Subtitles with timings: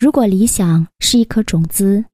[0.00, 2.06] 如果理想是一颗种子，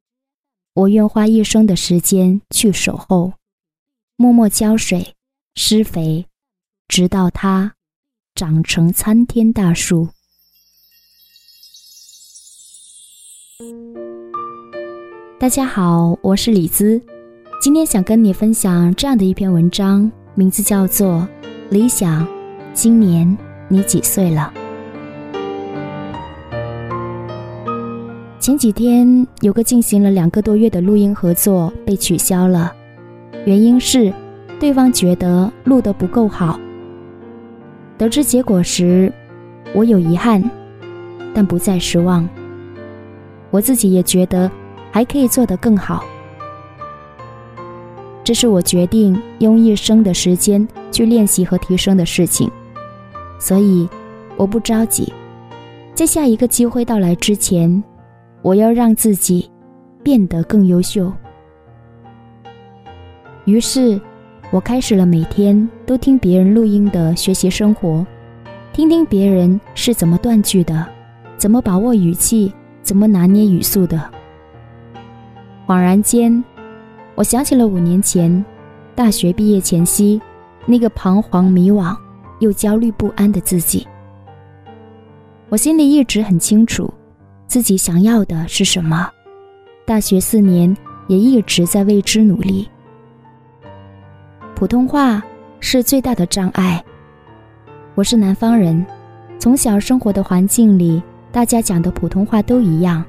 [0.75, 3.35] 我愿花一生的时间去守候，
[4.17, 5.15] 默默浇水、
[5.55, 6.27] 施肥，
[6.89, 7.75] 直到它
[8.35, 10.09] 长成参天大树。
[15.39, 17.01] 大家好，我是李兹，
[17.63, 21.21] 今天想跟你分享这样的一篇文章，名字叫做
[21.71, 22.27] 《理想》。
[22.75, 24.53] 今年你几岁了？
[28.47, 32.73] 前几天有个进行了两个多月的录音合作被取消了，
[33.45, 34.15] 原因是
[34.61, 36.57] 对方觉得录得不够好。
[37.99, 39.13] 得知结果时，
[39.75, 40.41] 我有遗憾，
[41.35, 42.25] 但不再失望。
[43.51, 44.49] 我自己也觉得。
[44.93, 46.05] 还可以做得更好，
[48.23, 52.49] 这是我决定用一生的时间去练习和提升的事情，
[53.41, 53.89] 所以
[54.37, 55.13] 我不着急，
[55.95, 57.83] 在下一个机会到来之前，
[58.47, 59.51] 我要让自己
[60.05, 61.13] 变得更优秀。
[63.45, 64.01] 于是，
[64.53, 68.07] 我开始了每天都听别人录音的学习生活，
[68.73, 70.87] 听听别人是怎么断句的，
[71.37, 74.01] 怎么把握语气，怎么拿捏语速的。
[75.67, 76.45] 恍然间，
[77.17, 78.45] 我想起了五年前，
[78.95, 80.23] 大学毕业前夕，
[80.67, 81.97] 那个彷徨迷惘
[82.39, 83.85] 又焦虑不安的自己。
[85.49, 86.89] 我心里一直很清楚，
[87.47, 89.11] 自己想要的是什么。
[89.85, 92.69] 大学四年也一直在为之努力。
[94.55, 95.23] 普通话
[95.61, 96.83] 是最大的障碍。
[97.95, 98.85] 我是南方人，
[99.39, 103.05] 从小生活的环境里，大家讲的普通话都一样，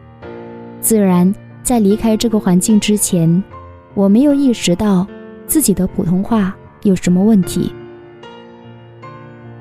[0.82, 1.34] 自然。
[1.64, 3.44] 在离开这个环境之前，
[3.94, 5.06] 我没有意识到
[5.48, 7.76] 自己的普通话有什么问题。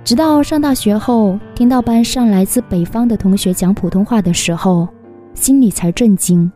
[0.07, 4.87] 直到上大学后，听到班上来自北方的同学讲普通话的时候，
[5.35, 6.48] 心里才震惊。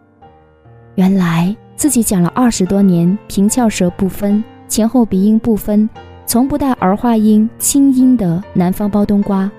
[0.95, 5.91] 原来自己讲了二十多年平翘舌不分、前后鼻音不分、
[6.27, 9.51] 从不带儿化音、清音的南方包冬瓜，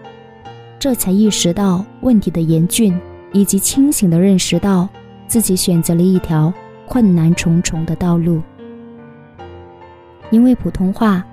[0.80, 2.98] 这才意识到问题的严峻，
[3.34, 4.88] 以及清醒地认识到。
[5.28, 6.54] 自己选择了一条
[6.86, 8.42] 困难重重的道路，
[10.30, 11.26] 因为普通话，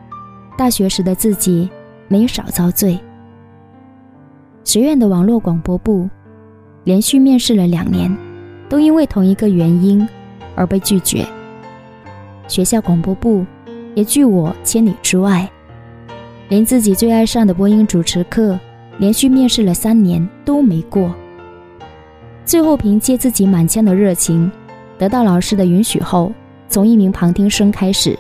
[0.57, 1.69] 大学时的自己
[2.09, 2.99] 没有少遭罪。
[4.65, 6.09] 学院的网络广播部
[6.85, 8.15] 连续面试了两年，
[8.69, 10.07] 都因为同一个原因
[10.55, 11.25] 而被拒绝。
[12.49, 13.47] 学校广播部
[13.95, 15.49] 也拒我千里之外，
[16.49, 18.59] 连自己最爱上的播音主持课，
[18.99, 21.15] 连续面试了三年都没过。
[22.45, 24.51] 最后，凭借自己满腔的热情，
[24.97, 26.33] 得到老师的允许后，
[26.69, 28.19] 从一名旁听生开始，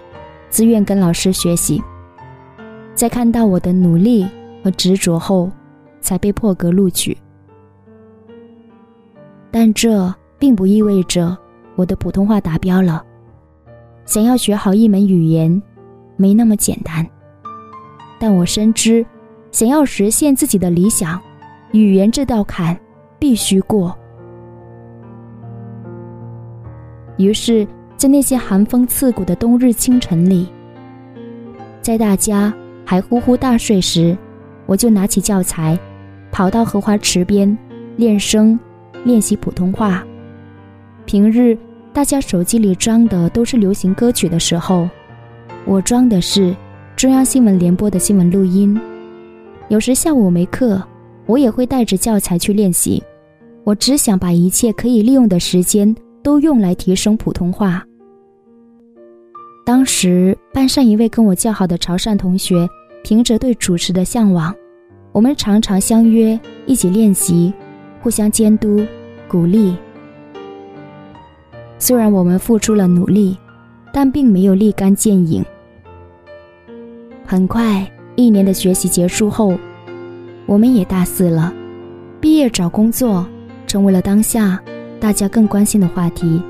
[0.50, 1.82] 自愿跟老师学习。
[2.98, 4.26] 在看到我的努力
[4.60, 5.48] 和执着后，
[6.00, 7.16] 才被破格录取。
[9.52, 11.38] 但这并不意味着
[11.76, 13.04] 我的普通话达标了。
[14.04, 15.62] 想要学好一门语言，
[16.16, 17.06] 没那么简单。
[18.18, 19.06] 但我深知，
[19.52, 21.20] 想要实现自己的理想，
[21.70, 22.76] 语言这道坎
[23.16, 23.96] 必须过。
[27.16, 27.64] 于是，
[27.96, 30.48] 在那些寒风刺骨的冬日清晨里，
[31.80, 32.52] 在大家
[32.90, 34.16] 还呼呼大睡时，
[34.64, 35.78] 我就拿起教材，
[36.32, 37.54] 跑到荷花池边
[37.98, 38.58] 练声，
[39.04, 40.02] 练习普通话。
[41.04, 41.54] 平日
[41.92, 44.88] 大家手机里装的都是流行歌曲的时候，
[45.66, 46.56] 我装的是
[46.96, 48.80] 中央新闻联播的新闻录音。
[49.68, 50.82] 有时下午没课，
[51.26, 53.02] 我也会带着教材去练习。
[53.64, 55.94] 我只想把一切可以利用的时间。
[56.20, 57.82] 都用来提升普通话。
[59.64, 62.68] 当时班上一位跟我较好的潮汕同学，
[63.08, 64.54] 凭着对主持的向往，
[65.12, 67.50] 我们常常相约一起练习，
[68.02, 68.84] 互相监督、
[69.26, 69.74] 鼓励。
[71.78, 73.34] 虽然我们付出了努力，
[73.94, 75.42] 但并没有立竿见影。
[77.24, 79.58] 很快，一年的学习结束后，
[80.44, 81.50] 我们也大四了，
[82.20, 83.26] 毕业找工作
[83.66, 84.60] 成为了当下。
[85.00, 86.42] 大家更关心的话题，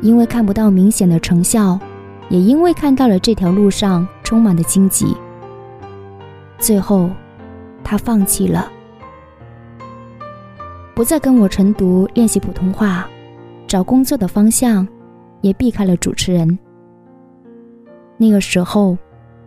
[0.00, 1.78] 因为看不到明显的成效，
[2.30, 5.14] 也因为看到了这条路上充满的荆棘，
[6.62, 7.10] 最后，
[7.82, 8.70] 他放弃了，
[10.94, 13.04] 不再跟我晨读练习普通话，
[13.66, 14.86] 找工作的方向，
[15.40, 16.56] 也避开了主持人。
[18.16, 18.96] 那个时候，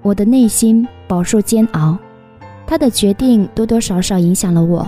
[0.01, 1.97] 我的内心饱受煎熬，
[2.67, 4.85] 他的决定多多少少影响了我。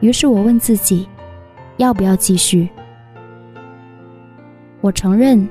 [0.00, 1.08] 于是我问自己。
[1.78, 2.68] 要不要继续？
[4.80, 5.48] 我承认，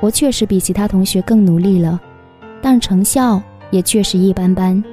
[0.00, 1.98] 我确实比其他同学更努力了，
[2.60, 4.84] 但成效也确实一般般。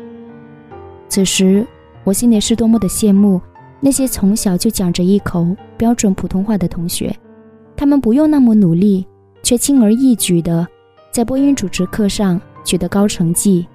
[1.10, 1.66] 此时，
[2.04, 3.42] 我心里是多么的羡慕
[3.80, 7.14] 那些从小就讲着一口标准普通话的同学，
[7.76, 9.06] 他们不用那么努力，
[9.42, 10.68] 却轻而易举的
[11.12, 13.66] 在播音主持课上取得高成绩。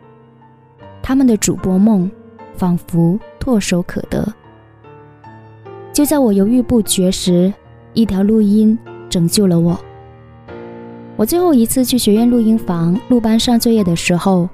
[1.03, 2.09] 他们的主播梦
[2.55, 4.33] 仿佛唾手可得。
[5.93, 7.53] 就在我犹豫不决时，
[7.95, 8.79] 一条录音
[9.11, 9.79] 拯救了我。
[11.17, 14.49] 我最后一次去学院录音房录班上作业的时候，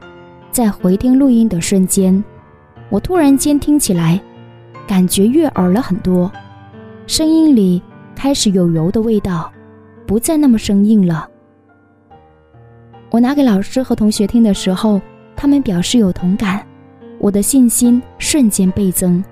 [0.51, 2.23] 在回听录音的瞬间，
[2.91, 4.21] 我突然间听起来，
[4.87, 6.31] 感觉悦耳了很多，
[7.07, 7.81] 声音里
[8.15, 9.51] 开始有油的味道，
[10.07, 11.29] 不再那么生硬了。
[13.11, 15.01] 我拿给老师和同学听的时候，
[15.35, 16.67] 他们表示有同感，
[17.19, 19.23] 我的信心瞬间倍增。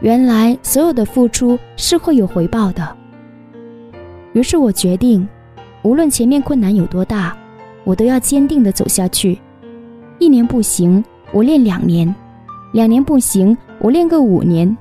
[0.00, 2.96] 原来所有的付出是会有回报的。
[4.32, 5.28] 于是我决定。
[5.82, 7.36] 无论前面困难有多大，
[7.84, 9.38] 我都要坚定地走下去。
[10.18, 12.12] 一年不行，我练两年；
[12.76, 14.76] 两年不行，我练个五年；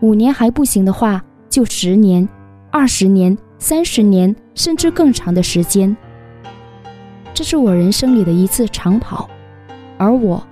[0.00, 2.28] 五年还不行的话，就十年、
[2.70, 5.96] 二十年、三十年，甚至更长的时间。
[7.32, 9.26] 这是我人生里的一次长跑，
[9.96, 10.46] 而我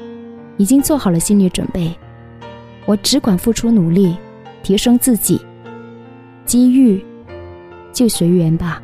[0.56, 1.94] 已经做好了心理准备。
[2.86, 4.16] 我只管付出努力，
[4.62, 5.38] 提升自己。
[6.46, 7.04] 机遇，
[7.92, 8.80] 就随缘吧。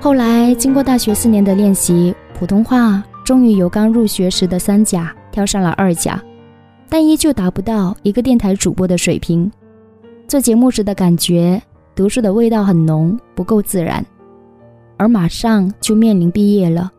[0.00, 6.22] 后来，经过大学四年的练习，普通话终于由刚入学时的三甲跳上了二甲，
[6.90, 9.50] 但依旧达不到一个电台主播的水平。
[10.28, 11.60] 做节目时的感觉，
[11.94, 14.04] 读书的味道很浓，不够自然。
[14.98, 16.92] 而马上就面临毕业了，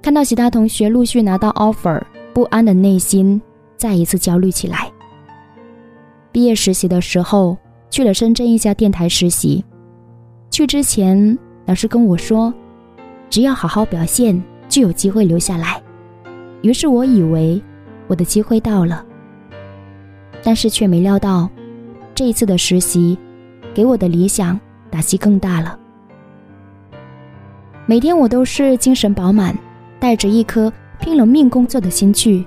[0.00, 3.40] 看到其他同学陆续拿到 offer，不安的内心
[3.76, 4.90] 再一次焦虑起来。
[6.32, 7.56] 毕业实习的时候，
[7.90, 9.62] 去了深圳一家电台实习，
[10.50, 11.38] 去之前。
[11.66, 12.54] 老师跟我说
[13.28, 14.40] ：“只要好好表现，
[14.76, 15.82] 就有机会留下来。”
[16.60, 17.62] 于是我以为
[18.08, 19.02] 我的机会到了，
[20.42, 21.48] 但是却没料到，
[22.14, 23.16] 这一次的实习
[23.72, 25.78] 给我的理想打击更大了。
[27.86, 29.56] 每天我都是精神饱满，
[29.98, 30.70] 带着一颗
[31.00, 32.44] 拼了命工作的心去，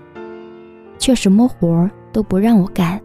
[0.99, 3.01] 却什么活儿都不让我干。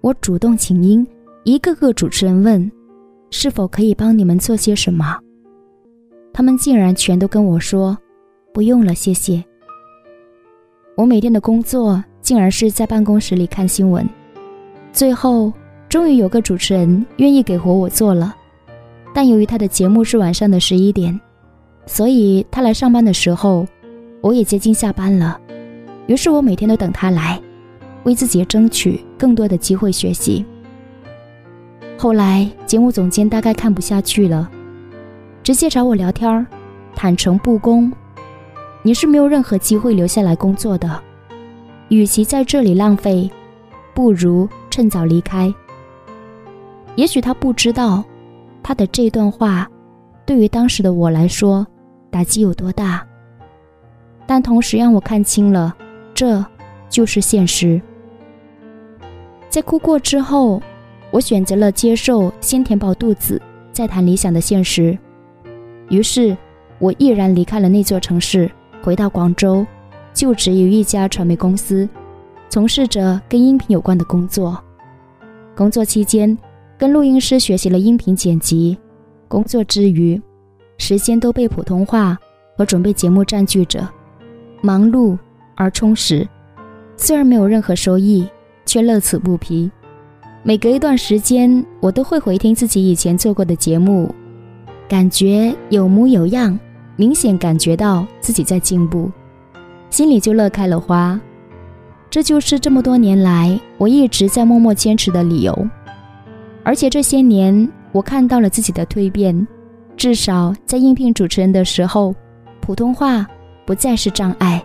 [0.00, 1.06] 我主动请缨，
[1.44, 2.68] 一个个主持人问。
[3.30, 5.18] 是否可以帮你们做些什么？
[6.32, 7.98] 他们竟然全都跟我说
[8.54, 9.44] ：“不用了，谢谢。”
[10.96, 14.08] 我每天的工作竟然是在办公室里看新闻。
[14.92, 15.52] 最后，
[15.88, 18.32] 终于有个主持人愿意给活我做了，
[19.12, 21.20] 但由于他的节目是晚上的十一点，
[21.84, 23.66] 所以他来上班的时候，
[24.20, 25.40] 我也接近下班了。
[26.06, 27.42] 于是我每天都等他来，
[28.04, 30.44] 为自己争取更多的机会学习。
[31.98, 34.48] 后来，节目总监大概看不下去了，
[35.42, 36.46] 直接找我聊天儿，
[36.94, 37.90] 坦诚不公，
[38.86, 41.00] 你是没有任何机会留下来工作的，
[41.88, 43.30] 与其在这里浪费，
[43.94, 45.52] 不如趁早离开。
[46.94, 48.04] 也许他不知道，
[48.62, 49.66] 他的这段话，
[50.26, 51.66] 对于当时的我来说，
[52.10, 53.02] 打击有多大，
[54.26, 55.74] 但同时让我看清了，
[56.12, 56.44] 这
[56.90, 57.80] 就是现实。
[59.48, 60.62] 在哭过之后。
[61.10, 63.40] 我选择了接受，先填饱肚子，
[63.70, 64.98] 再谈理想的现实。
[65.88, 66.36] 于是，
[66.80, 68.50] 我毅然离开了那座城市，
[68.84, 69.66] 回到广州，
[70.12, 71.88] 就职于一家传媒公司，
[72.50, 74.62] 从事着跟音频有关的工作。
[75.56, 76.36] 工作期间，
[76.76, 78.76] 跟录音师学习了音频剪辑。
[79.26, 80.20] 工作之余，
[80.76, 82.18] 时间都被普通话
[82.58, 83.88] 和准备节目占据着，
[84.60, 85.16] 忙碌
[85.54, 86.28] 而充实。
[86.94, 88.28] 虽然没有任何收益，
[88.66, 89.70] 却乐此不疲。
[90.42, 94.14] 每隔一段时间，我都会回听自己以前做过的节目，
[94.86, 96.58] 感觉有模有样，
[96.96, 99.10] 明显感觉到自己在进步，
[99.90, 101.18] 心里就乐开了花。
[102.10, 105.68] 这就是这么多年来我一直在默默坚持的理由。
[106.62, 109.46] 而且这些年，我看到了自己的蜕变，
[109.96, 112.14] 至少在应聘主持人的时候，
[112.60, 113.26] 普通话
[113.66, 114.62] 不再是障碍。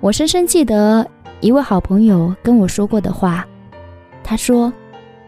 [0.00, 1.06] 我深深记得
[1.40, 3.46] 一位好朋友跟我说过的话。
[4.24, 4.72] 他说：“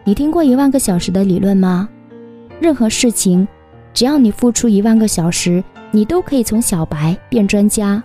[0.05, 1.89] 你听过一万个小时的理论吗？
[2.61, 3.47] 任何事情，
[3.95, 8.03] 只要你付出一万个小时，你都可以从小白变专家。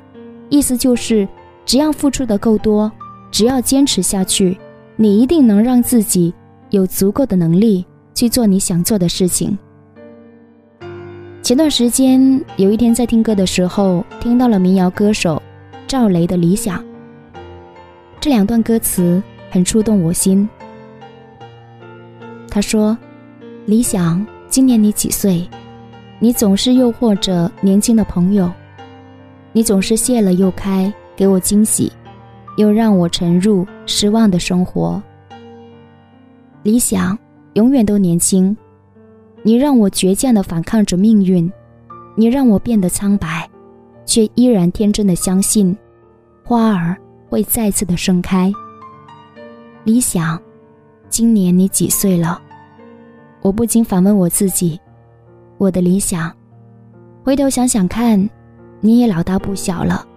[0.47, 1.27] 意思就是，
[1.65, 2.89] 只要付出的够多，
[3.31, 4.57] 只要坚持下去，
[4.95, 6.33] 你一定能让自己
[6.69, 9.57] 有足够的能力去做你想做的事情。”
[11.41, 15.41] 前段时间有一天在听歌的时候，听到了民谣歌手
[15.87, 16.83] 赵雷的理想。
[18.19, 20.47] 这两段歌词很触动我心。
[22.51, 22.95] 他说
[23.65, 25.47] ：“理想，今年你几岁？
[26.19, 28.51] 你总是诱惑着年轻的朋友，
[29.53, 31.91] 你总是谢了又开，给我惊喜。
[32.57, 35.01] 又让我沉入失望的生活。
[36.61, 37.17] 理想
[37.53, 38.55] 永远都年轻，
[39.43, 41.49] 你让我倔强的反抗着命运，
[42.15, 43.49] 你让我变得苍白，
[44.05, 45.73] 却依然天真的相信，
[46.43, 46.97] 花儿
[47.29, 48.51] 会再次的盛开。
[49.85, 50.37] 理想，
[51.07, 52.41] 今年你几岁了？
[53.41, 54.77] 我不禁反问我自己，
[55.59, 56.33] 我的理想。
[57.21, 58.29] 回头想想看，
[58.79, 60.07] 你也老大不小了。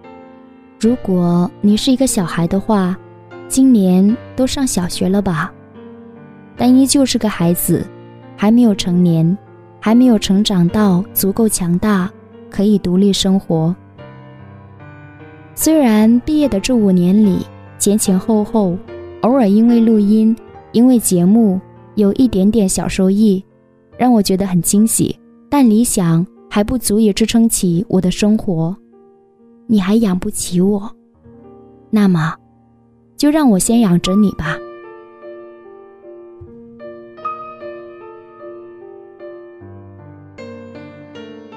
[0.79, 2.97] 如果你是一个小孩的话，
[3.49, 5.53] 今年都上小学了吧？
[6.55, 7.85] 但依旧是个孩子，
[8.37, 9.37] 还没有成年，
[9.81, 12.09] 还没有成长到足够强大，
[12.49, 13.75] 可以独立生活。
[15.55, 17.45] 虽然毕业的这五年里，
[17.77, 18.77] 前前后后，
[19.23, 20.33] 偶尔因为录音，
[20.71, 21.59] 因为节目，
[21.95, 23.43] 有一点点小收益，
[23.97, 25.19] 让我觉得很惊喜，
[25.55, 28.75] 但理想还不足以支撑起我的生活。
[29.67, 30.91] 你还养不起我，
[31.91, 32.33] 那么，
[33.17, 34.57] 就让我先养着你吧。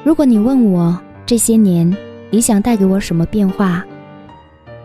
[0.05, 1.91] 如果你问我这些年
[2.31, 3.83] 理想带给我什么变化，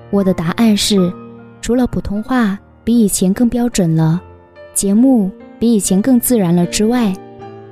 [0.09, 1.11] 我的答案是，
[1.59, 4.21] 除了普通话比以前更标准了，
[4.73, 7.13] 节目比以前更自然了之外，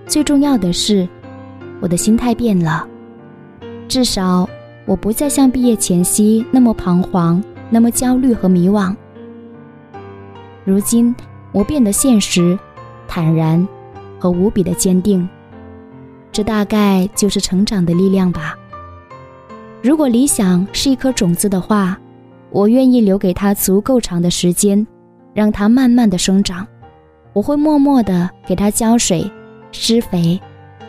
[0.05, 1.07] 最重要的是，
[1.79, 2.87] 我的心态变了，
[3.87, 4.49] 至少。
[4.85, 8.95] 我不再像毕业前夕那么彷徨，那么焦虑和迷惘。
[10.65, 11.15] 如今，
[11.51, 12.57] 我变得现实、
[13.07, 13.67] 坦然
[14.17, 15.29] 和无比的坚定。
[16.31, 18.57] 这大概就是成长的力量吧。
[19.83, 21.95] 如果理想是一颗种子的话，
[22.49, 24.87] 我愿意留给它足够长的时间，
[25.35, 26.65] 让它慢慢的生长。
[27.33, 29.29] 我会默默的给它浇水、
[29.71, 30.41] 施肥，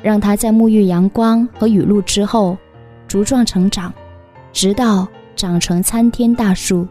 [0.02, 2.57] 让它在沐浴阳光和雨露之后。
[3.09, 3.92] 茁壮成长，
[4.52, 5.04] 直到
[5.35, 6.87] 长成参天大树。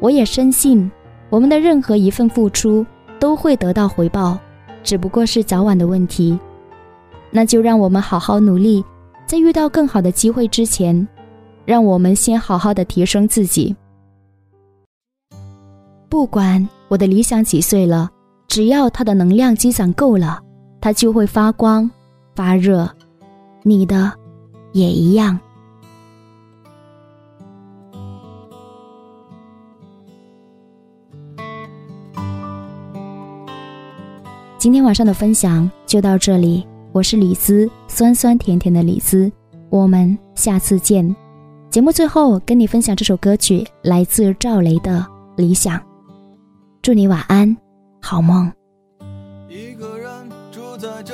[0.00, 0.92] 我也深信，
[1.30, 2.84] 我们的任何一份付出
[3.18, 4.38] 都会得到回报，
[4.82, 6.38] 只不过是早晚的问题。
[7.30, 8.84] 那就让我们好好努力，
[9.24, 11.08] 在遇到更好的机会之前，
[11.64, 13.74] 让我们先好好的提升自己。
[16.10, 18.10] 不管我的理想几岁了，
[18.46, 20.38] 只要它的能量积攒够了，
[20.82, 21.90] 它就会发光
[22.34, 22.86] 发热。
[23.62, 24.12] 你的。
[24.72, 25.38] 也一样。
[34.56, 39.30] 今天晚上的分享就到这里，我是李子，酸酸甜甜的李子，
[39.68, 41.14] 我们下次见。
[41.68, 45.00] 节目最后跟你分享这首歌曲，来自赵雷的
[45.36, 45.78] 《理想》，
[46.80, 47.54] 祝你晚安，
[48.00, 48.50] 好梦。
[49.50, 49.91] 一个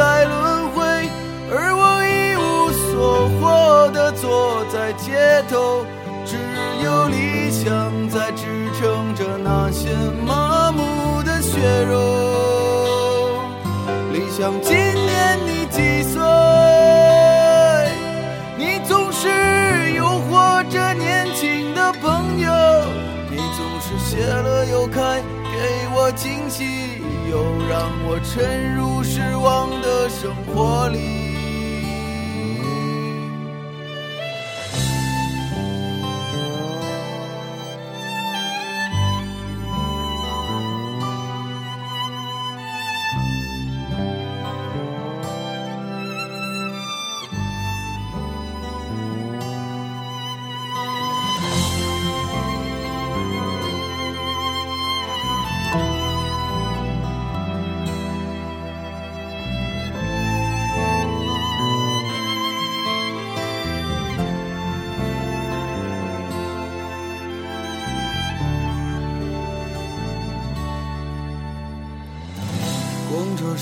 [0.00, 0.80] 在轮回，
[1.52, 5.84] 而我一无所获的坐在街头，
[6.24, 6.38] 只
[6.82, 9.90] 有理想在支撑着那些
[10.26, 13.42] 麻木的血肉。
[14.14, 16.18] 理想，今年你几岁？
[18.56, 19.28] 你总是
[19.92, 22.50] 诱惑着年轻的朋友，
[23.30, 25.22] 你总是谢了又开，
[26.12, 27.00] 惊喜。
[27.30, 27.38] 又
[27.68, 31.29] 让我沉入失望的生活里。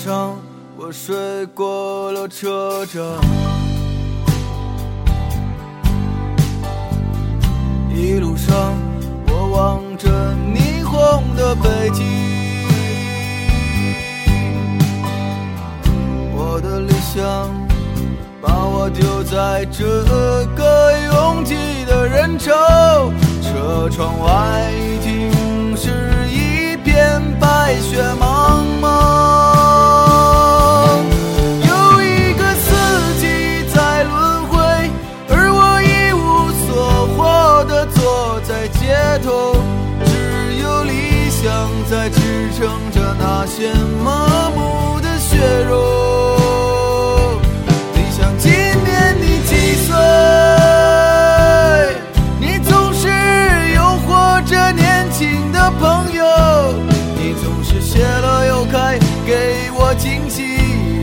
[0.01, 0.33] 上，
[0.77, 3.03] 我睡过了车站。
[7.93, 8.77] 一路上，
[9.27, 10.07] 我望着
[10.55, 12.05] 霓虹的北京。
[16.33, 17.21] 我的理想
[18.41, 19.83] 把我丢在这
[20.55, 22.53] 个拥挤的人潮，
[23.41, 24.71] 车窗外
[41.89, 42.19] 在支
[42.55, 47.31] 撑着那些麻木的血肉。
[47.95, 49.55] 理想，今年你几
[49.87, 49.95] 岁？
[52.39, 53.07] 你总是
[53.73, 56.23] 诱惑着年轻的朋友，
[57.17, 60.43] 你总是谢了又开，给我惊喜，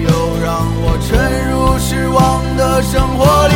[0.04, 0.08] 又
[0.40, 3.55] 让我沉入失望的生活里。